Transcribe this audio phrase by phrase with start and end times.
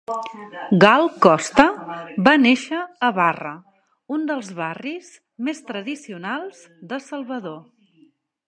[0.83, 1.65] Gal Costa
[2.29, 3.53] va néixer a Barra,
[4.17, 5.13] un dels barris
[5.49, 7.59] més tradicionals de Salvador.